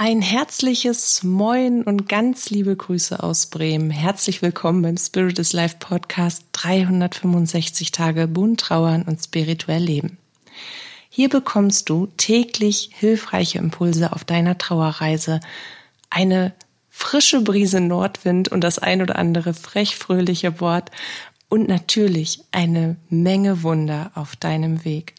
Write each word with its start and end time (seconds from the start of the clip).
Ein 0.00 0.22
herzliches 0.22 1.24
Moin 1.24 1.82
und 1.82 2.08
ganz 2.08 2.50
liebe 2.50 2.76
Grüße 2.76 3.20
aus 3.20 3.46
Bremen. 3.46 3.90
Herzlich 3.90 4.42
willkommen 4.42 4.80
beim 4.80 4.96
Spirit 4.96 5.40
is 5.40 5.52
Life 5.52 5.78
Podcast 5.80 6.44
365 6.52 7.90
Tage 7.90 8.28
bunt 8.28 8.60
trauern 8.60 9.02
und 9.02 9.20
spirituell 9.20 9.82
leben. 9.82 10.16
Hier 11.08 11.28
bekommst 11.28 11.88
du 11.88 12.06
täglich 12.16 12.90
hilfreiche 12.92 13.58
Impulse 13.58 14.12
auf 14.12 14.22
deiner 14.22 14.56
Trauerreise, 14.56 15.40
eine 16.10 16.54
frische 16.88 17.40
Brise 17.40 17.80
Nordwind 17.80 18.50
und 18.50 18.62
das 18.62 18.78
ein 18.78 19.02
oder 19.02 19.16
andere 19.16 19.52
frech 19.52 19.96
fröhliche 19.96 20.60
Wort 20.60 20.92
und 21.48 21.66
natürlich 21.66 22.44
eine 22.52 22.94
Menge 23.08 23.64
Wunder 23.64 24.12
auf 24.14 24.36
deinem 24.36 24.84
Weg. 24.84 25.16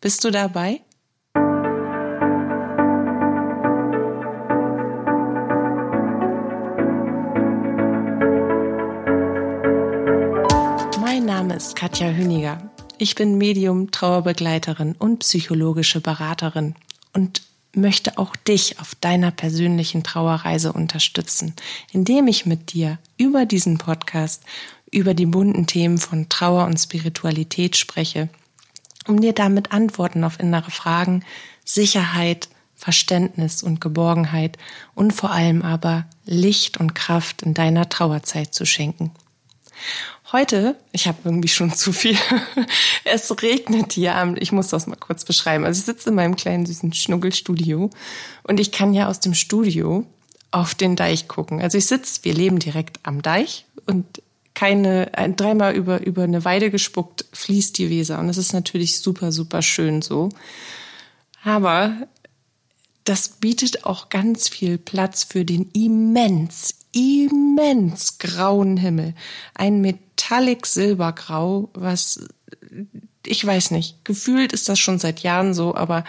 Bist 0.00 0.24
du 0.24 0.32
dabei? 0.32 0.80
Ist 11.58 11.74
Katja 11.74 12.10
Hüniger. 12.10 12.70
Ich 12.98 13.16
bin 13.16 13.36
Medium, 13.36 13.90
Trauerbegleiterin 13.90 14.94
und 14.96 15.18
psychologische 15.18 16.00
Beraterin 16.00 16.76
und 17.12 17.42
möchte 17.74 18.16
auch 18.16 18.36
dich 18.36 18.78
auf 18.78 18.94
deiner 18.94 19.32
persönlichen 19.32 20.04
Trauerreise 20.04 20.72
unterstützen, 20.72 21.54
indem 21.90 22.28
ich 22.28 22.46
mit 22.46 22.74
dir 22.74 22.98
über 23.16 23.44
diesen 23.44 23.76
Podcast 23.76 24.44
über 24.92 25.14
die 25.14 25.26
bunten 25.26 25.66
Themen 25.66 25.98
von 25.98 26.28
Trauer 26.28 26.64
und 26.64 26.78
Spiritualität 26.78 27.76
spreche, 27.76 28.28
um 29.08 29.20
dir 29.20 29.32
damit 29.32 29.72
Antworten 29.72 30.22
auf 30.22 30.38
innere 30.38 30.70
Fragen, 30.70 31.24
Sicherheit, 31.64 32.48
Verständnis 32.76 33.64
und 33.64 33.80
Geborgenheit 33.80 34.58
und 34.94 35.12
vor 35.12 35.32
allem 35.32 35.62
aber 35.62 36.06
Licht 36.24 36.76
und 36.76 36.94
Kraft 36.94 37.42
in 37.42 37.52
deiner 37.52 37.88
Trauerzeit 37.88 38.54
zu 38.54 38.64
schenken. 38.64 39.10
Heute, 40.30 40.76
ich 40.92 41.08
habe 41.08 41.16
irgendwie 41.24 41.48
schon 41.48 41.72
zu 41.72 41.90
viel. 41.90 42.16
es 43.04 43.30
regnet 43.42 43.94
hier. 43.94 44.34
Ich 44.38 44.52
muss 44.52 44.68
das 44.68 44.86
mal 44.86 44.96
kurz 44.96 45.24
beschreiben. 45.24 45.64
Also 45.64 45.78
ich 45.78 45.86
sitze 45.86 46.10
in 46.10 46.16
meinem 46.16 46.36
kleinen 46.36 46.66
süßen 46.66 46.92
Schnuggelstudio 46.92 47.88
und 48.42 48.60
ich 48.60 48.70
kann 48.70 48.92
ja 48.92 49.08
aus 49.08 49.20
dem 49.20 49.32
Studio 49.32 50.04
auf 50.50 50.74
den 50.74 50.96
Deich 50.96 51.28
gucken. 51.28 51.62
Also 51.62 51.78
ich 51.78 51.86
sitze, 51.86 52.24
wir 52.24 52.34
leben 52.34 52.58
direkt 52.58 53.00
am 53.04 53.22
Deich 53.22 53.64
und 53.86 54.22
keine 54.52 55.06
dreimal 55.36 55.74
über 55.74 56.04
über 56.04 56.24
eine 56.24 56.44
Weide 56.44 56.70
gespuckt 56.70 57.24
fließt 57.32 57.78
die 57.78 57.90
Weser 57.90 58.18
und 58.18 58.26
das 58.26 58.38
ist 58.38 58.52
natürlich 58.52 59.00
super 59.00 59.32
super 59.32 59.62
schön 59.62 60.02
so. 60.02 60.30
Aber 61.42 61.92
das 63.04 63.28
bietet 63.28 63.84
auch 63.84 64.08
ganz 64.10 64.48
viel 64.48 64.76
Platz 64.76 65.24
für 65.24 65.44
den 65.46 65.70
immens 65.72 66.74
immens 66.92 68.18
grauen 68.18 68.76
Himmel. 68.76 69.14
Ein 69.54 69.80
Metallic 70.18 70.66
Silbergrau, 70.66 71.70
was 71.74 72.26
ich 73.24 73.44
weiß 73.44 73.70
nicht, 73.70 74.04
gefühlt 74.04 74.52
ist 74.52 74.68
das 74.68 74.78
schon 74.78 74.98
seit 74.98 75.20
Jahren 75.20 75.54
so, 75.54 75.74
aber 75.74 76.04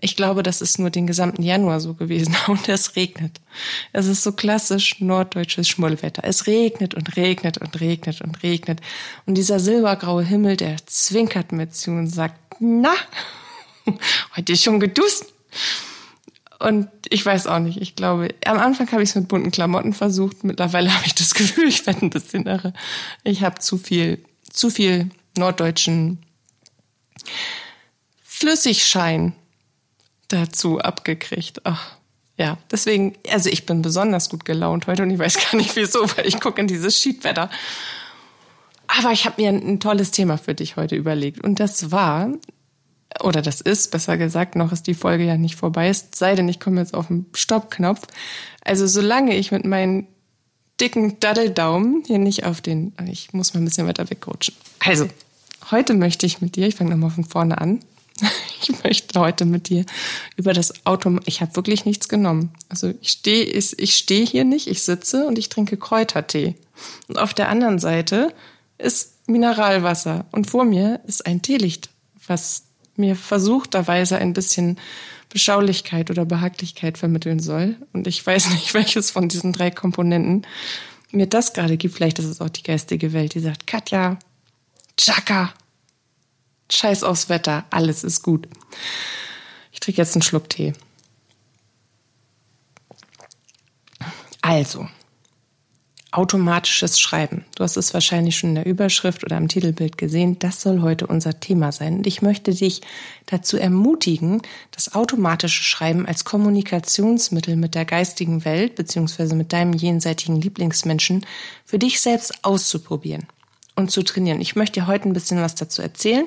ich 0.00 0.16
glaube, 0.16 0.42
das 0.42 0.62
ist 0.62 0.78
nur 0.78 0.88
den 0.88 1.06
gesamten 1.06 1.42
Januar 1.42 1.80
so 1.80 1.92
gewesen 1.92 2.34
und 2.46 2.68
es 2.70 2.96
regnet. 2.96 3.40
Es 3.92 4.06
ist 4.06 4.22
so 4.22 4.32
klassisch 4.32 5.00
norddeutsches 5.00 5.68
Schmullwetter. 5.68 6.22
Es 6.24 6.46
regnet 6.46 6.94
und 6.94 7.16
regnet 7.16 7.58
und 7.58 7.78
regnet 7.80 8.22
und 8.22 8.42
regnet. 8.42 8.80
Und 9.26 9.34
dieser 9.34 9.60
silbergraue 9.60 10.24
Himmel, 10.24 10.56
der 10.56 10.76
zwinkert 10.86 11.52
mir 11.52 11.68
zu 11.68 11.90
und 11.90 12.08
sagt, 12.08 12.36
na, 12.60 12.94
heute 14.36 14.52
ist 14.52 14.64
schon 14.64 14.80
gedusst. 14.80 15.26
Und 16.60 16.88
ich 17.08 17.24
weiß 17.24 17.46
auch 17.46 17.58
nicht, 17.58 17.80
ich 17.80 17.96
glaube, 17.96 18.34
am 18.44 18.58
Anfang 18.58 18.90
habe 18.92 19.02
ich 19.02 19.08
es 19.08 19.14
mit 19.14 19.28
bunten 19.28 19.50
Klamotten 19.50 19.94
versucht. 19.94 20.44
Mittlerweile 20.44 20.94
habe 20.94 21.06
ich 21.06 21.14
das 21.14 21.34
Gefühl, 21.34 21.68
ich 21.68 21.86
werde 21.86 22.04
ein 22.04 22.10
bisschen 22.10 22.46
irre. 22.46 22.74
Ich 23.24 23.42
habe 23.42 23.58
zu 23.58 23.78
viel, 23.78 24.22
zu 24.48 24.68
viel 24.68 25.08
norddeutschen 25.38 26.18
Flüssigschein 28.22 29.32
dazu 30.28 30.80
abgekriegt. 30.80 31.62
Ach, 31.64 31.96
ja, 32.36 32.58
deswegen, 32.70 33.16
also 33.30 33.48
ich 33.48 33.64
bin 33.64 33.80
besonders 33.82 34.28
gut 34.28 34.44
gelaunt 34.44 34.86
heute 34.86 35.02
und 35.02 35.10
ich 35.10 35.18
weiß 35.18 35.50
gar 35.50 35.56
nicht 35.56 35.74
wieso, 35.76 36.10
weil 36.16 36.26
ich 36.26 36.40
gucke 36.40 36.60
in 36.60 36.66
dieses 36.66 36.98
Schiedwetter. 36.98 37.50
Aber 38.86 39.12
ich 39.12 39.24
habe 39.24 39.40
mir 39.40 39.50
ein 39.50 39.80
tolles 39.80 40.10
Thema 40.10 40.36
für 40.36 40.54
dich 40.54 40.76
heute 40.76 40.96
überlegt. 40.96 41.42
Und 41.42 41.58
das 41.58 41.90
war, 41.90 42.28
oder 43.22 43.42
das 43.42 43.60
ist, 43.60 43.90
besser 43.90 44.16
gesagt, 44.16 44.54
noch 44.56 44.72
ist 44.72 44.86
die 44.86 44.94
Folge 44.94 45.24
ja 45.24 45.36
nicht 45.36 45.56
vorbei, 45.56 45.88
es 45.88 46.08
sei 46.14 46.34
denn, 46.34 46.48
ich 46.48 46.60
komme 46.60 46.80
jetzt 46.80 46.94
auf 46.94 47.08
den 47.08 47.26
Stoppknopf. 47.34 48.06
Also 48.62 48.86
solange 48.86 49.36
ich 49.36 49.50
mit 49.52 49.64
meinen 49.64 50.06
dicken 50.80 51.20
Daddeldaumen 51.20 52.02
hier 52.06 52.18
nicht 52.18 52.44
auf 52.44 52.60
den, 52.60 52.92
ich 53.10 53.32
muss 53.32 53.52
mal 53.52 53.60
ein 53.60 53.64
bisschen 53.64 53.86
weiter 53.86 54.08
wegrutschen. 54.08 54.54
Also, 54.78 55.08
heute 55.70 55.94
möchte 55.94 56.26
ich 56.26 56.40
mit 56.40 56.56
dir, 56.56 56.66
ich 56.66 56.76
fange 56.76 56.90
nochmal 56.90 57.10
von 57.10 57.24
vorne 57.24 57.60
an, 57.60 57.80
ich 58.62 58.82
möchte 58.82 59.20
heute 59.20 59.44
mit 59.44 59.68
dir 59.68 59.84
über 60.36 60.52
das 60.52 60.86
Auto, 60.86 61.18
ich 61.26 61.40
habe 61.40 61.56
wirklich 61.56 61.84
nichts 61.84 62.08
genommen. 62.08 62.52
Also 62.68 62.92
ich 63.00 63.10
stehe 63.10 63.44
ich 63.44 63.96
stehe 63.96 64.24
hier 64.24 64.44
nicht, 64.44 64.68
ich 64.68 64.82
sitze 64.82 65.26
und 65.26 65.38
ich 65.38 65.48
trinke 65.48 65.76
Kräutertee. 65.76 66.54
Und 67.08 67.18
auf 67.18 67.34
der 67.34 67.48
anderen 67.48 67.78
Seite 67.78 68.32
ist 68.78 69.28
Mineralwasser 69.28 70.26
und 70.32 70.50
vor 70.50 70.64
mir 70.64 71.00
ist 71.06 71.26
ein 71.26 71.42
Teelicht, 71.42 71.90
was 72.26 72.64
mir 73.00 73.16
versuchterweise 73.16 74.18
ein 74.18 74.32
bisschen 74.32 74.78
Beschaulichkeit 75.28 76.10
oder 76.10 76.24
Behaglichkeit 76.24 76.98
vermitteln 76.98 77.40
soll. 77.40 77.76
Und 77.92 78.06
ich 78.06 78.24
weiß 78.24 78.50
nicht, 78.50 78.74
welches 78.74 79.10
von 79.10 79.28
diesen 79.28 79.52
drei 79.52 79.70
Komponenten 79.70 80.46
mir 81.10 81.26
das 81.26 81.52
gerade 81.52 81.76
gibt. 81.76 81.94
Vielleicht 81.94 82.18
ist 82.18 82.26
es 82.26 82.40
auch 82.40 82.50
die 82.50 82.62
geistige 82.62 83.12
Welt, 83.12 83.34
die 83.34 83.40
sagt, 83.40 83.66
Katja, 83.66 84.18
Chaka, 84.96 85.52
scheiß 86.70 87.02
aufs 87.02 87.28
Wetter, 87.28 87.64
alles 87.70 88.04
ist 88.04 88.22
gut. 88.22 88.48
Ich 89.72 89.80
trinke 89.80 90.00
jetzt 90.00 90.14
einen 90.14 90.22
Schluck 90.22 90.48
Tee. 90.50 90.72
Also, 94.42 94.88
Automatisches 96.12 96.98
Schreiben. 96.98 97.44
Du 97.54 97.62
hast 97.62 97.76
es 97.76 97.94
wahrscheinlich 97.94 98.36
schon 98.36 98.50
in 98.50 98.54
der 98.56 98.66
Überschrift 98.66 99.22
oder 99.22 99.36
am 99.36 99.46
Titelbild 99.46 99.96
gesehen. 99.96 100.40
Das 100.40 100.60
soll 100.60 100.82
heute 100.82 101.06
unser 101.06 101.38
Thema 101.38 101.70
sein. 101.70 101.98
Und 101.98 102.06
ich 102.06 102.20
möchte 102.20 102.52
dich 102.52 102.80
dazu 103.26 103.56
ermutigen, 103.56 104.42
das 104.72 104.96
automatische 104.96 105.62
Schreiben 105.62 106.06
als 106.06 106.24
Kommunikationsmittel 106.24 107.54
mit 107.54 107.76
der 107.76 107.84
geistigen 107.84 108.44
Welt 108.44 108.74
beziehungsweise 108.74 109.36
mit 109.36 109.52
deinem 109.52 109.72
jenseitigen 109.72 110.40
Lieblingsmenschen 110.40 111.24
für 111.64 111.78
dich 111.78 112.00
selbst 112.00 112.44
auszuprobieren 112.44 113.28
und 113.76 113.92
zu 113.92 114.02
trainieren. 114.02 114.40
Ich 114.40 114.56
möchte 114.56 114.80
dir 114.80 114.88
heute 114.88 115.08
ein 115.08 115.12
bisschen 115.12 115.40
was 115.40 115.54
dazu 115.54 115.80
erzählen. 115.80 116.26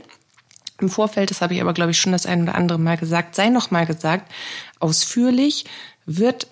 Im 0.79 0.89
Vorfeld, 0.89 1.29
das 1.29 1.41
habe 1.41 1.55
ich 1.55 1.61
aber, 1.61 1.73
glaube 1.73 1.91
ich, 1.91 1.99
schon 1.99 2.13
das 2.13 2.25
ein 2.25 2.43
oder 2.43 2.55
andere 2.55 2.79
Mal 2.79 2.97
gesagt, 2.97 3.35
sei 3.35 3.49
noch 3.49 3.69
mal 3.69 3.85
gesagt, 3.85 4.31
ausführlich 4.79 5.65
wird 6.05 6.47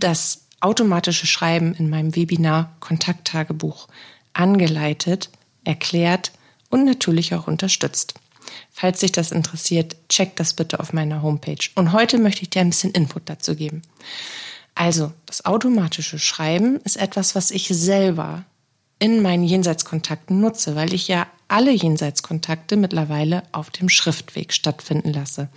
das 0.00 0.41
automatische 0.62 1.26
Schreiben 1.26 1.74
in 1.74 1.90
meinem 1.90 2.14
Webinar 2.14 2.74
Kontakttagebuch 2.80 3.88
angeleitet, 4.32 5.30
erklärt 5.64 6.32
und 6.70 6.84
natürlich 6.84 7.34
auch 7.34 7.46
unterstützt. 7.46 8.14
Falls 8.70 9.00
dich 9.00 9.12
das 9.12 9.32
interessiert, 9.32 9.96
check 10.08 10.36
das 10.36 10.54
bitte 10.54 10.80
auf 10.80 10.92
meiner 10.92 11.22
Homepage. 11.22 11.68
Und 11.74 11.92
heute 11.92 12.18
möchte 12.18 12.42
ich 12.42 12.50
dir 12.50 12.60
ein 12.60 12.70
bisschen 12.70 12.92
Input 12.92 13.22
dazu 13.26 13.54
geben. 13.54 13.82
Also, 14.74 15.12
das 15.26 15.44
automatische 15.44 16.18
Schreiben 16.18 16.76
ist 16.84 16.96
etwas, 16.96 17.34
was 17.34 17.50
ich 17.50 17.68
selber 17.68 18.44
in 18.98 19.20
meinen 19.20 19.44
Jenseitskontakten 19.44 20.40
nutze, 20.40 20.76
weil 20.76 20.94
ich 20.94 21.08
ja 21.08 21.26
alle 21.48 21.72
Jenseitskontakte 21.72 22.76
mittlerweile 22.76 23.42
auf 23.52 23.70
dem 23.70 23.88
Schriftweg 23.88 24.52
stattfinden 24.52 25.12
lasse. 25.12 25.48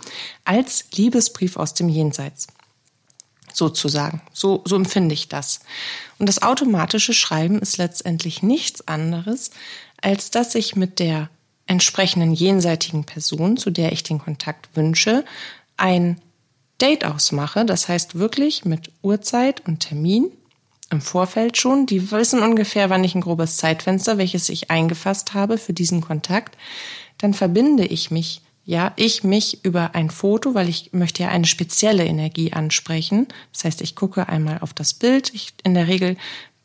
Als 0.44 0.84
Liebesbrief 0.94 1.56
aus 1.56 1.72
dem 1.72 1.88
Jenseits 1.88 2.48
sozusagen. 3.56 4.20
So, 4.32 4.62
so 4.64 4.76
empfinde 4.76 5.14
ich 5.14 5.28
das. 5.28 5.60
Und 6.18 6.28
das 6.28 6.42
automatische 6.42 7.14
Schreiben 7.14 7.58
ist 7.58 7.78
letztendlich 7.78 8.42
nichts 8.42 8.86
anderes, 8.86 9.50
als 10.02 10.30
dass 10.30 10.54
ich 10.54 10.76
mit 10.76 10.98
der 10.98 11.30
entsprechenden 11.66 12.32
jenseitigen 12.32 13.04
Person, 13.04 13.56
zu 13.56 13.70
der 13.70 13.92
ich 13.92 14.02
den 14.02 14.18
Kontakt 14.18 14.68
wünsche, 14.76 15.24
ein 15.76 16.20
Date 16.80 17.04
ausmache. 17.04 17.64
Das 17.64 17.88
heißt 17.88 18.16
wirklich 18.16 18.64
mit 18.64 18.90
Uhrzeit 19.02 19.66
und 19.66 19.80
Termin 19.80 20.30
im 20.90 21.00
Vorfeld 21.00 21.56
schon. 21.56 21.86
Die 21.86 22.10
wissen 22.10 22.42
ungefähr, 22.42 22.90
wann 22.90 23.04
ich 23.04 23.14
ein 23.14 23.20
grobes 23.20 23.56
Zeitfenster, 23.56 24.18
welches 24.18 24.48
ich 24.48 24.70
eingefasst 24.70 25.34
habe 25.34 25.58
für 25.58 25.72
diesen 25.72 26.00
Kontakt. 26.00 26.56
Dann 27.18 27.34
verbinde 27.34 27.86
ich 27.86 28.10
mich 28.10 28.42
ja, 28.68 28.92
ich 28.96 29.22
mich 29.22 29.64
über 29.64 29.94
ein 29.94 30.10
Foto, 30.10 30.54
weil 30.54 30.68
ich 30.68 30.92
möchte 30.92 31.22
ja 31.22 31.28
eine 31.28 31.46
spezielle 31.46 32.04
Energie 32.04 32.52
ansprechen. 32.52 33.28
Das 33.52 33.64
heißt, 33.64 33.80
ich 33.80 33.94
gucke 33.94 34.28
einmal 34.28 34.58
auf 34.58 34.74
das 34.74 34.92
Bild. 34.92 35.32
Ich, 35.34 35.54
in 35.62 35.74
der 35.74 35.86
Regel 35.86 36.16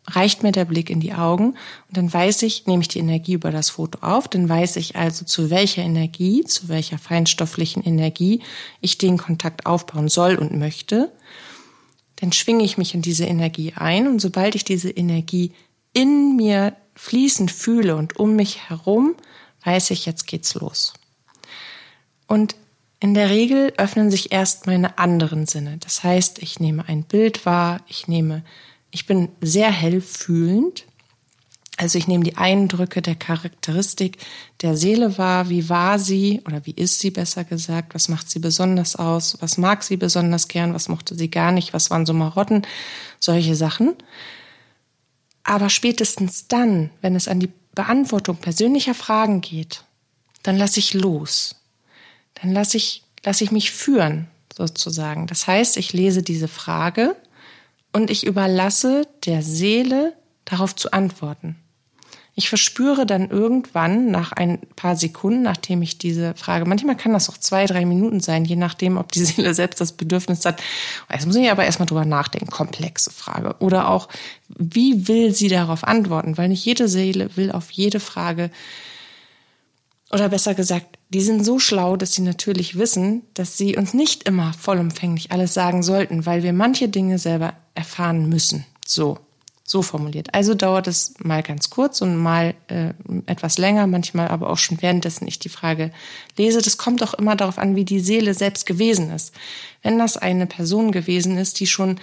reicht 0.07 0.41
mir 0.41 0.51
der 0.51 0.65
Blick 0.65 0.89
in 0.89 0.99
die 0.99 1.13
Augen 1.13 1.51
und 1.87 1.97
dann 1.97 2.11
weiß 2.11 2.41
ich, 2.41 2.65
nehme 2.65 2.81
ich 2.81 2.87
die 2.87 2.97
Energie 2.97 3.33
über 3.33 3.51
das 3.51 3.69
Foto 3.69 3.99
auf, 4.01 4.27
dann 4.27 4.49
weiß 4.49 4.77
ich 4.77 4.95
also, 4.95 5.25
zu 5.25 5.51
welcher 5.51 5.83
Energie, 5.83 6.43
zu 6.43 6.69
welcher 6.69 6.97
feinstofflichen 6.97 7.83
Energie 7.83 8.41
ich 8.81 8.97
den 8.97 9.19
Kontakt 9.19 9.67
aufbauen 9.67 10.09
soll 10.09 10.35
und 10.35 10.57
möchte. 10.57 11.11
dann 12.15 12.31
schwinge 12.31 12.63
ich 12.63 12.79
mich 12.79 12.95
in 12.95 13.03
diese 13.03 13.25
Energie 13.25 13.73
ein 13.75 14.07
und 14.07 14.19
sobald 14.19 14.55
ich 14.55 14.63
diese 14.63 14.89
Energie 14.89 15.53
in 15.93 16.35
mir 16.35 16.75
fließend 16.95 17.51
fühle 17.51 17.95
und 17.95 18.17
um 18.17 18.35
mich 18.35 18.69
herum, 18.69 19.15
weiß 19.63 19.91
ich, 19.91 20.07
jetzt 20.07 20.25
geht's 20.25 20.55
los. 20.55 20.93
Und 22.31 22.55
in 23.01 23.13
der 23.13 23.29
Regel 23.29 23.73
öffnen 23.75 24.09
sich 24.09 24.31
erst 24.31 24.65
meine 24.65 24.97
anderen 24.97 25.47
Sinne. 25.47 25.75
Das 25.79 26.01
heißt, 26.01 26.39
ich 26.41 26.61
nehme 26.61 26.87
ein 26.87 27.03
Bild 27.03 27.45
wahr, 27.45 27.81
ich 27.89 28.07
nehme, 28.07 28.45
ich 28.89 29.05
bin 29.05 29.27
sehr 29.41 29.69
hell 29.69 29.99
fühlend. 29.99 30.85
Also 31.75 31.97
ich 31.97 32.07
nehme 32.07 32.23
die 32.23 32.37
Eindrücke 32.37 33.01
der 33.01 33.15
Charakteristik 33.15 34.15
der 34.61 34.77
Seele 34.77 35.17
wahr. 35.17 35.49
Wie 35.49 35.67
war 35.67 35.99
sie 35.99 36.41
oder 36.45 36.65
wie 36.65 36.71
ist 36.71 37.01
sie 37.01 37.11
besser 37.11 37.43
gesagt? 37.43 37.95
Was 37.95 38.07
macht 38.07 38.29
sie 38.29 38.39
besonders 38.39 38.95
aus? 38.95 39.35
Was 39.41 39.57
mag 39.57 39.83
sie 39.83 39.97
besonders 39.97 40.47
gern? 40.47 40.73
Was 40.73 40.87
mochte 40.87 41.15
sie 41.15 41.29
gar 41.29 41.51
nicht? 41.51 41.73
Was 41.73 41.89
waren 41.89 42.05
so 42.05 42.13
Marotten? 42.13 42.65
Solche 43.19 43.57
Sachen. 43.57 43.93
Aber 45.43 45.69
spätestens 45.69 46.47
dann, 46.47 46.91
wenn 47.01 47.17
es 47.17 47.27
an 47.27 47.41
die 47.41 47.51
Beantwortung 47.75 48.37
persönlicher 48.37 48.93
Fragen 48.93 49.41
geht, 49.41 49.83
dann 50.43 50.55
lasse 50.55 50.79
ich 50.79 50.93
los 50.93 51.57
dann 52.41 52.51
lasse 52.51 52.77
ich, 52.77 53.03
lasse 53.23 53.43
ich 53.43 53.51
mich 53.51 53.71
führen, 53.71 54.27
sozusagen. 54.55 55.27
Das 55.27 55.47
heißt, 55.47 55.77
ich 55.77 55.93
lese 55.93 56.23
diese 56.23 56.47
Frage 56.47 57.15
und 57.93 58.09
ich 58.09 58.25
überlasse 58.25 59.07
der 59.25 59.43
Seele 59.43 60.13
darauf 60.45 60.75
zu 60.75 60.91
antworten. 60.91 61.55
Ich 62.33 62.47
verspüre 62.47 63.05
dann 63.05 63.29
irgendwann 63.29 64.09
nach 64.09 64.31
ein 64.31 64.59
paar 64.77 64.95
Sekunden, 64.95 65.41
nachdem 65.41 65.81
ich 65.81 65.97
diese 65.97 66.33
Frage, 66.35 66.65
manchmal 66.65 66.95
kann 66.95 67.11
das 67.11 67.29
auch 67.29 67.37
zwei, 67.37 67.65
drei 67.65 67.85
Minuten 67.85 68.21
sein, 68.21 68.45
je 68.45 68.55
nachdem, 68.55 68.97
ob 68.97 69.11
die 69.11 69.23
Seele 69.25 69.53
selbst 69.53 69.81
das 69.81 69.91
Bedürfnis 69.91 70.45
hat. 70.45 70.61
Jetzt 71.11 71.27
muss 71.27 71.35
ich 71.35 71.51
aber 71.51 71.65
erstmal 71.65 71.87
drüber 71.87 72.05
nachdenken, 72.05 72.49
komplexe 72.49 73.11
Frage. 73.11 73.55
Oder 73.59 73.89
auch, 73.89 74.07
wie 74.47 75.09
will 75.09 75.35
sie 75.35 75.49
darauf 75.49 75.83
antworten? 75.83 76.37
Weil 76.37 76.47
nicht 76.47 76.65
jede 76.65 76.87
Seele 76.87 77.35
will 77.35 77.51
auf 77.51 77.69
jede 77.71 77.99
Frage 77.99 78.49
oder 80.09 80.29
besser 80.29 80.55
gesagt, 80.55 80.97
die 81.13 81.21
sind 81.21 81.45
so 81.45 81.59
schlau, 81.59 81.97
dass 81.97 82.13
sie 82.13 82.21
natürlich 82.21 82.77
wissen, 82.77 83.23
dass 83.33 83.57
sie 83.57 83.75
uns 83.75 83.93
nicht 83.93 84.23
immer 84.23 84.53
vollumfänglich 84.53 85.31
alles 85.31 85.53
sagen 85.53 85.83
sollten, 85.83 86.25
weil 86.25 86.41
wir 86.41 86.53
manche 86.53 86.87
Dinge 86.87 87.19
selber 87.19 87.53
erfahren 87.75 88.29
müssen. 88.29 88.65
So, 88.85 89.17
so 89.65 89.81
formuliert. 89.81 90.33
Also 90.33 90.53
dauert 90.53 90.87
es 90.87 91.13
mal 91.21 91.43
ganz 91.43 91.69
kurz 91.69 92.01
und 92.01 92.17
mal 92.17 92.53
äh, 92.67 92.93
etwas 93.25 93.57
länger, 93.57 93.87
manchmal 93.87 94.29
aber 94.29 94.49
auch 94.49 94.57
schon 94.57 94.81
währenddessen 94.81 95.27
ich 95.27 95.39
die 95.39 95.49
Frage 95.49 95.91
lese. 96.37 96.61
Das 96.61 96.77
kommt 96.77 97.03
auch 97.03 97.13
immer 97.13 97.35
darauf 97.35 97.57
an, 97.57 97.75
wie 97.75 97.85
die 97.85 97.99
Seele 97.99 98.33
selbst 98.33 98.65
gewesen 98.65 99.11
ist. 99.11 99.33
Wenn 99.83 99.99
das 99.99 100.15
eine 100.15 100.47
Person 100.47 100.91
gewesen 100.91 101.37
ist, 101.37 101.59
die 101.59 101.67
schon 101.67 101.99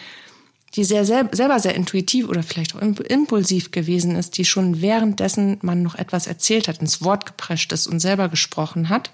die 0.74 0.84
sehr 0.84 1.04
selber 1.04 1.60
sehr 1.60 1.74
intuitiv 1.74 2.28
oder 2.28 2.42
vielleicht 2.42 2.74
auch 2.74 2.80
impulsiv 2.80 3.70
gewesen 3.70 4.16
ist, 4.16 4.36
die 4.36 4.44
schon 4.44 4.82
währenddessen 4.82 5.58
man 5.62 5.82
noch 5.82 5.94
etwas 5.94 6.26
erzählt 6.26 6.68
hat, 6.68 6.80
ins 6.80 7.02
Wort 7.02 7.24
geprescht 7.26 7.72
ist 7.72 7.86
und 7.86 8.00
selber 8.00 8.28
gesprochen 8.28 8.88
hat, 8.88 9.10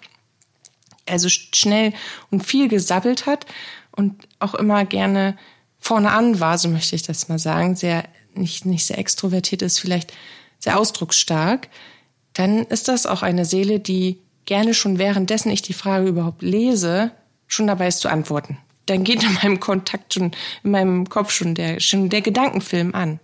also 1.07 1.29
schnell 1.29 1.93
und 2.31 2.45
viel 2.45 2.69
gesabbelt 2.69 3.27
hat 3.27 3.47
und 3.93 4.27
auch 4.41 4.55
immer 4.55 4.85
gerne 4.85 5.37
vorne 5.79 6.11
an 6.11 6.41
war, 6.41 6.59
so 6.59 6.69
möchte 6.69 6.97
ich 6.97 7.03
das 7.03 7.29
mal 7.29 7.39
sagen, 7.39 7.77
sehr 7.77 8.05
nicht 8.35 8.67
nicht 8.67 8.87
sehr 8.87 8.99
extrovertiert 8.99 9.63
ist, 9.63 9.79
vielleicht 9.79 10.13
sehr 10.59 10.79
ausdrucksstark, 10.79 11.69
dann 12.33 12.65
ist 12.65 12.89
das 12.89 13.07
auch 13.07 13.23
eine 13.23 13.45
Seele, 13.45 13.79
die 13.79 14.19
gerne 14.45 14.75
schon 14.75 14.99
währenddessen 14.99 15.51
ich 15.51 15.63
die 15.63 15.73
Frage 15.73 16.09
überhaupt 16.09 16.43
lese, 16.43 17.13
schon 17.47 17.69
dabei 17.69 17.87
ist 17.87 18.01
zu 18.01 18.09
antworten 18.09 18.59
dann 18.87 19.05
geht 19.05 19.23
in 19.23 19.35
meinem 19.35 19.61
Kontakt 19.61 20.15
schon, 20.15 20.33
in 20.63 20.71
meinem 20.71 21.09
Kopf 21.09 21.31
schon 21.31 21.55
der, 21.55 21.81
schon 21.81 22.11
der 22.11 22.23
Gedankenfilm 22.23 22.95
an. 22.95 23.21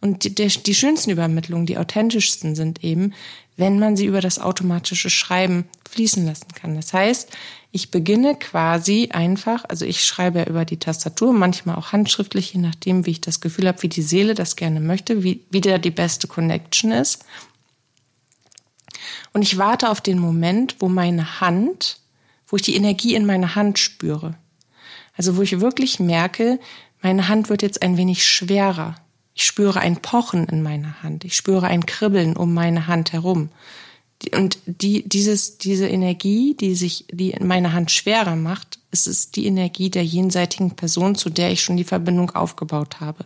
Und 0.00 0.24
die, 0.24 0.34
der, 0.34 0.48
die 0.48 0.74
schönsten 0.74 1.10
Übermittlungen, 1.10 1.66
die 1.66 1.78
authentischsten 1.78 2.54
sind 2.54 2.82
eben, 2.82 3.14
wenn 3.56 3.78
man 3.78 3.96
sie 3.96 4.06
über 4.06 4.20
das 4.20 4.38
automatische 4.38 5.10
Schreiben 5.10 5.64
fließen 5.88 6.24
lassen 6.24 6.48
kann. 6.54 6.74
Das 6.74 6.92
heißt, 6.92 7.30
ich 7.70 7.90
beginne 7.90 8.34
quasi 8.36 9.10
einfach, 9.12 9.64
also 9.68 9.84
ich 9.84 10.04
schreibe 10.04 10.40
ja 10.40 10.46
über 10.46 10.64
die 10.64 10.78
Tastatur, 10.78 11.32
manchmal 11.32 11.76
auch 11.76 11.92
handschriftlich, 11.92 12.52
je 12.54 12.60
nachdem, 12.60 13.06
wie 13.06 13.12
ich 13.12 13.20
das 13.20 13.40
Gefühl 13.40 13.68
habe, 13.68 13.82
wie 13.82 13.88
die 13.88 14.02
Seele 14.02 14.34
das 14.34 14.56
gerne 14.56 14.80
möchte, 14.80 15.22
wie, 15.22 15.44
wie 15.50 15.60
da 15.60 15.78
die 15.78 15.90
beste 15.90 16.28
Connection 16.28 16.92
ist. 16.92 17.24
Und 19.32 19.42
ich 19.42 19.58
warte 19.58 19.90
auf 19.90 20.00
den 20.00 20.18
Moment, 20.18 20.76
wo 20.80 20.88
meine 20.88 21.40
Hand, 21.40 21.98
wo 22.48 22.56
ich 22.56 22.62
die 22.62 22.76
Energie 22.76 23.14
in 23.14 23.24
meiner 23.24 23.54
Hand 23.54 23.78
spüre. 23.78 24.34
Also 25.16 25.36
wo 25.36 25.42
ich 25.42 25.60
wirklich 25.60 26.00
merke, 26.00 26.58
meine 27.02 27.28
Hand 27.28 27.48
wird 27.48 27.62
jetzt 27.62 27.82
ein 27.82 27.96
wenig 27.96 28.24
schwerer. 28.24 28.96
Ich 29.34 29.44
spüre 29.44 29.80
ein 29.80 29.96
Pochen 29.96 30.46
in 30.46 30.62
meiner 30.62 31.02
Hand. 31.02 31.24
Ich 31.24 31.36
spüre 31.36 31.66
ein 31.66 31.86
Kribbeln 31.86 32.36
um 32.36 32.54
meine 32.54 32.86
Hand 32.86 33.12
herum. 33.12 33.50
Und 34.36 34.58
die, 34.66 35.08
dieses, 35.08 35.58
diese 35.58 35.88
Energie, 35.88 36.54
die 36.54 36.74
sich, 36.74 37.06
die 37.10 37.30
in 37.30 37.46
meiner 37.46 37.72
Hand 37.72 37.90
schwerer 37.90 38.36
macht, 38.36 38.78
ist 38.92 39.08
es 39.08 39.32
die 39.32 39.46
Energie 39.46 39.90
der 39.90 40.04
jenseitigen 40.04 40.76
Person, 40.76 41.16
zu 41.16 41.28
der 41.28 41.50
ich 41.50 41.62
schon 41.62 41.76
die 41.76 41.84
Verbindung 41.84 42.30
aufgebaut 42.30 43.00
habe. 43.00 43.24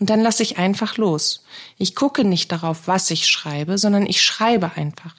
Und 0.00 0.10
dann 0.10 0.20
lasse 0.20 0.42
ich 0.42 0.58
einfach 0.58 0.96
los. 0.96 1.44
Ich 1.78 1.94
gucke 1.94 2.24
nicht 2.24 2.50
darauf, 2.50 2.88
was 2.88 3.10
ich 3.10 3.26
schreibe, 3.26 3.78
sondern 3.78 4.06
ich 4.06 4.22
schreibe 4.22 4.72
einfach. 4.76 5.14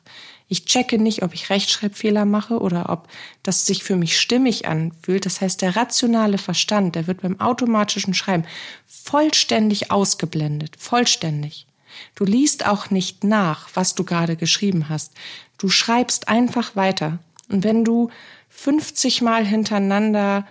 Ich 0.48 0.66
checke 0.66 1.00
nicht, 1.00 1.24
ob 1.24 1.34
ich 1.34 1.50
Rechtschreibfehler 1.50 2.26
mache 2.26 2.60
oder 2.60 2.90
ob 2.90 3.08
das 3.42 3.66
sich 3.66 3.84
für 3.84 3.96
mich 3.96 4.20
stimmig 4.20 4.68
anfühlt. 4.68 5.26
Das 5.26 5.42
heißt, 5.42 5.62
der 5.62 5.76
rationale 5.76 6.38
Verstand, 6.38 6.96
der 6.96 7.08
wird 7.08 7.22
beim 7.22 7.40
automatischen 7.40 8.14
Schreiben 8.14 8.46
vollständig 8.86 9.92
ausgeblendet. 9.92 10.76
Vollständig. 10.78 11.66
Du 12.14 12.26
liest 12.26 12.68
auch 12.68 12.92
nicht 12.92 13.24
nach, 13.24 13.70
was 13.74 13.96
du 13.96 14.04
gerade 14.04 14.36
geschrieben 14.36 14.90
hast. 14.90 15.14
Du 15.58 15.70
schreibst 15.70 16.28
einfach 16.28 16.76
weiter. 16.76 17.20
Und 17.50 17.64
wenn 17.64 17.84
du 17.84 18.10
50 18.50 19.22
Mal 19.22 19.46
hintereinander 19.46 20.46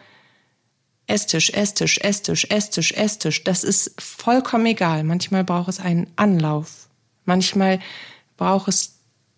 Esstisch, 1.07 1.51
Esstisch, 1.51 1.99
Esstisch, 1.99 2.47
Esstisch, 2.49 2.93
Esstisch, 2.93 3.45
das 3.45 3.65
ist 3.65 4.01
vollkommen 4.01 4.67
egal. 4.67 5.05
Manchmal 5.05 5.45
braucht 5.45 5.69
es 5.69 5.81
einen 5.81 6.07
Anlauf. 6.17 6.89
Manchmal 7.25 7.81
braucht 8.37 8.69
es 8.69 8.95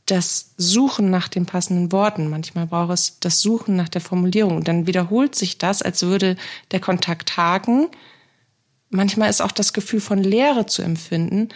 das 0.07 0.53
Suchen 0.57 1.11
nach 1.11 1.27
den 1.27 1.47
passenden 1.47 1.91
Worten. 1.91 2.31
Manchmal 2.31 2.67
braucht 2.67 2.93
es 2.93 3.19
das 3.19 3.41
Suchen 3.41 3.75
nach 3.75 3.89
der 3.89 4.01
Formulierung. 4.01 4.57
Und 4.57 4.69
dann 4.69 4.87
wiederholt 4.87 5.35
sich 5.35 5.59
das, 5.59 5.83
als 5.83 6.03
würde 6.03 6.37
der 6.71 6.81
Kontakt 6.81 7.37
haken. 7.37 7.89
Manchmal 8.89 9.29
ist 9.29 9.41
auch 9.41 9.51
das 9.51 9.73
Gefühl 9.73 10.01
von 10.01 10.23
Leere 10.23 10.67
zu 10.67 10.83
empfinden, 10.83 11.49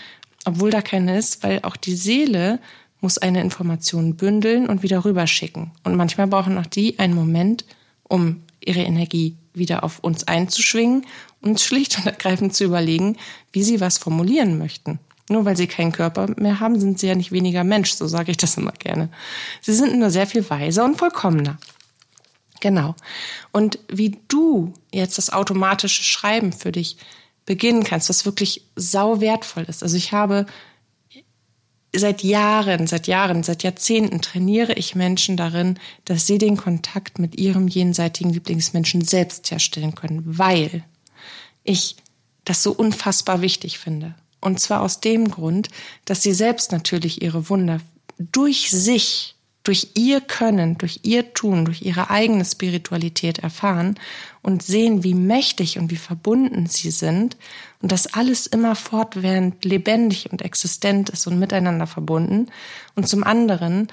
obwohl 0.45 0.71
da 0.71 0.83
keine 0.83 1.17
ist, 1.17 1.45
weil 1.45 1.61
auch 1.63 1.77
die 1.77 1.95
Seele 1.95 2.59
muss 3.01 3.19
eine 3.19 3.41
Information 3.41 4.17
bündeln 4.17 4.69
und 4.69 4.83
wieder 4.83 5.05
rüberschicken. 5.05 5.71
Und 5.85 5.95
manchmal 5.95 6.27
brauchen 6.27 6.59
auch 6.59 6.67
die 6.67 6.99
einen 6.99 7.15
Moment, 7.15 7.65
um 8.03 8.43
ihre 8.61 8.81
Energie 8.81 9.37
wieder 9.55 9.85
auf 9.85 9.99
uns 10.01 10.25
einzuschwingen 10.25 11.07
und 11.41 11.61
schlicht 11.61 11.99
und 11.99 12.07
ergreifend 12.07 12.55
zu 12.55 12.65
überlegen, 12.65 13.17
wie 13.53 13.63
sie 13.63 13.81
was 13.81 13.99
formulieren 13.99 14.59
möchten. 14.59 14.99
Nur 15.29 15.45
weil 15.45 15.57
sie 15.57 15.69
keinen 15.69 15.93
Körper 15.93 16.29
mehr 16.37 16.61
haben, 16.61 16.81
sind 16.81 16.99
sie 16.99 17.07
ja 17.07 17.15
nicht 17.15 17.31
weniger 17.31 17.63
Mensch, 17.63 17.93
so 17.93 18.07
sage 18.09 18.33
ich 18.33 18.37
das 18.37 18.57
immer 18.57 18.73
gerne. 18.73 19.11
Sie 19.61 19.73
sind 19.73 19.97
nur 19.99 20.11
sehr 20.11 20.27
viel 20.27 20.49
weiser 20.51 20.85
und 20.85 20.99
vollkommener. 20.99 21.59
Genau. 22.61 22.95
Und 23.53 23.79
wie 23.89 24.19
du 24.29 24.75
jetzt 24.93 25.19
das 25.19 25.31
automatische 25.31 26.03
Schreiben 26.03 26.53
für 26.53 26.73
dich 26.73 26.97
beginnen 27.47 27.85
kannst, 27.85 28.09
was 28.09 28.27
wirklich 28.27 28.63
sau 28.77 29.21
wertvoll 29.21 29.65
ist. 29.65 29.83
Also 29.83 29.97
ich 29.97 30.13
habe 30.13 30.47
seit 31.95 32.23
Jahren, 32.23 32.87
seit 32.87 33.07
Jahren, 33.07 33.43
seit 33.43 33.63
Jahrzehnten 33.63 34.21
trainiere 34.21 34.75
ich 34.75 34.95
Menschen 34.95 35.37
darin, 35.37 35.79
dass 36.05 36.27
sie 36.27 36.39
den 36.39 36.57
Kontakt 36.57 37.19
mit 37.19 37.39
ihrem 37.39 37.69
jenseitigen 37.69 38.31
Lieblingsmenschen 38.31 39.03
selbst 39.03 39.51
herstellen 39.51 39.95
können, 39.95 40.23
weil 40.25 40.85
ich 41.65 41.97
das 42.45 42.63
so 42.63 42.73
unfassbar 42.73 43.43
wichtig 43.43 43.79
finde. 43.79 44.15
Und 44.41 44.61
zwar 44.61 44.83
aus 44.83 45.01
dem 45.01 45.31
Grund, 45.31 45.69
dass 46.05 46.23
sie 46.23 46.33
selbst 46.33 46.73
natürlich 46.73 47.23
ihre 47.23 47.49
Wunder 47.51 47.81
durch 48.19 48.71
sich, 48.71 49.35
durch 49.63 49.91
ihr 49.95 50.21
Können, 50.21 50.79
durch 50.79 51.01
ihr 51.03 51.35
Tun, 51.35 51.65
durch 51.65 51.83
ihre 51.83 52.11
eigene 52.11 52.45
Spiritualität 52.45 53.41
erfahren 53.41 53.99
und 54.43 54.63
sehen, 54.63 55.05
wie 55.05 55.15
mächtig 55.15 55.79
und 55.79 55.91
wie 55.91 55.97
verbunden 55.97 56.67
sie 56.67 56.91
sind 56.91 57.37
und 57.83 57.93
dass 57.93 58.15
alles 58.15 58.47
immer 58.47 58.75
fortwährend 58.75 59.65
lebendig 59.65 60.33
und 60.33 60.43
existent 60.43 61.11
ist 61.11 61.27
und 61.27 61.39
miteinander 61.39 61.87
verbunden. 61.87 62.47
Und 62.95 63.07
zum 63.07 63.23
anderen 63.23 63.89